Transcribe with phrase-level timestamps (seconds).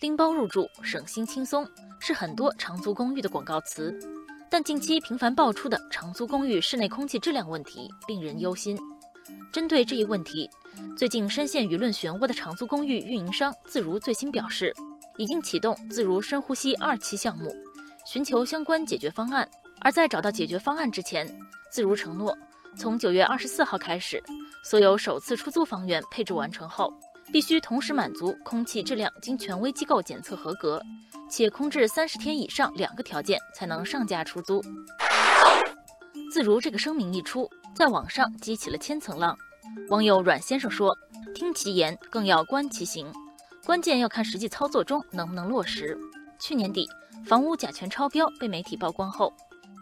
[0.00, 3.94] 拎包入住、省心轻松是很多长租公寓的广告词，
[4.48, 8.78] 但近期频繁爆出的长租公寓室内空气质量问题令人忧心。
[9.52, 10.48] 针对这一问题，
[10.96, 14.74] 最近深陷舆论漩涡的长租公寓运营商自如最新表示，
[15.18, 17.54] 已经启动自如深呼吸二期项目，
[18.06, 19.46] 寻求相关解决方案。
[19.82, 21.26] 而在找到解决方案之前，
[21.70, 22.34] 自如承诺，
[22.74, 24.22] 从九月二十四号开始，
[24.64, 26.90] 所有首次出租房源配置完成后，
[27.32, 30.82] 必须同时满足空气质量经权威机构检测合格，
[31.28, 34.62] 且空置三十天以上两个条件才能上架出租。
[36.32, 39.36] 自如这个声明一出，在网上激起了千层浪。
[39.88, 40.96] 网友阮先生说
[41.34, 43.12] ：“听其言，更要观其行，
[43.64, 45.96] 关键要看实际操作中能不能落实。”
[46.40, 46.88] 去年底，
[47.24, 49.32] 房屋甲醛超标被媒体曝光后。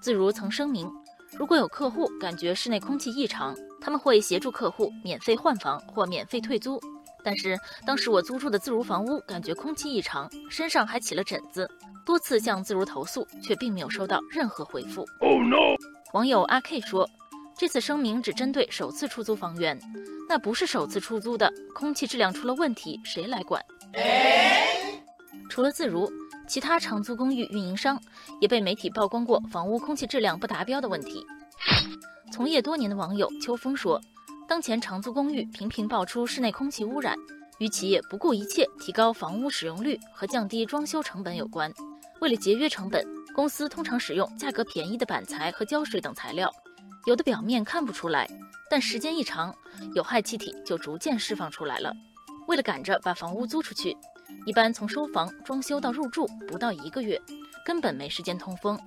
[0.02, 0.90] 自如曾声明，
[1.36, 6.80] 如果有客户感觉室内空气异常，他们会协助客户免费换房或免费退租。
[7.28, 11.70] 但是当时我租住的自如房屋感觉空气异常，身上还起了疹子，
[12.06, 15.04] 多次向自如投诉，却并没有收到任何回复。
[16.14, 17.06] 网友阿 K 说，
[17.54, 19.78] 这次声明只针对首次出租房源，
[20.26, 23.62] 那不是首次出租的，空气质量出了问题，谁来管？
[25.50, 26.10] 除了自如。
[26.46, 28.00] 其他长租公寓运营商
[28.40, 31.22] 也被媒体曝光过房屋空气质量不达标的问题。
[32.32, 34.00] 从业多年的网友秋风说，
[34.48, 37.14] 当前长租公寓频频爆出室内空气污染，
[37.58, 41.70] 与企业不顾一切提高房屋使用率和降低装修成本有关。
[42.22, 46.50] 为了节约成本，公司通常使用价格便宜的板材和胶水等材料，
[47.04, 48.26] 有的表面看不出来，
[48.70, 49.54] 但时间一长，
[49.94, 51.92] 有害气体就逐渐释放出来了。
[52.46, 53.94] 为了赶着把房屋租出去。
[54.46, 57.20] 一般从收房、装修到入住不到一个月，
[57.66, 58.78] 根本没时间通风。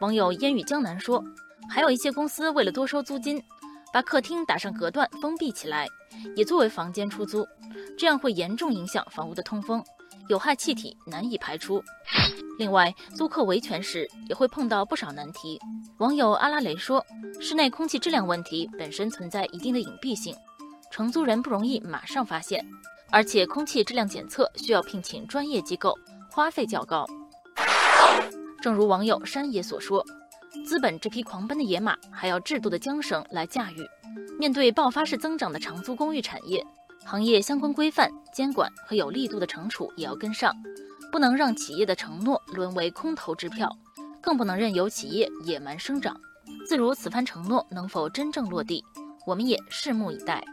[0.00, 1.22] 网友烟雨江南说，
[1.68, 3.42] 还有一些公司为了多收租金，
[3.92, 5.86] 把客厅打上隔断封闭起来，
[6.34, 7.46] 也作为房间出租，
[7.98, 9.84] 这样会严重影响房屋的通风，
[10.28, 11.82] 有害气体难以排出。
[12.58, 15.58] 另外，租客维权时也会碰到不少难题。
[15.98, 17.04] 网友阿拉蕾说，
[17.40, 20.34] 室内空气质量问题本身存在一定的隐蔽性，
[20.90, 22.64] 承租人不容易马上发现。
[23.10, 25.94] 而且空气质量检测需要聘请专业机构，
[26.30, 27.06] 花费较高。
[28.62, 30.02] 正如网友山野所说，
[30.66, 33.86] 资本这匹狂奔的野马还要制度的缰绳来驾驭。
[34.38, 36.64] 面对爆发式增长的长租公寓产业，
[37.04, 40.54] 行业相关规范、监管和有力度的惩处也要跟上，
[41.10, 43.68] 不能让企业的承诺沦为空头支票，
[44.20, 46.18] 更不能任由企业野蛮生长。
[46.66, 48.84] 自如此番承诺能否真正落地，
[49.26, 50.44] 我们也拭目以待。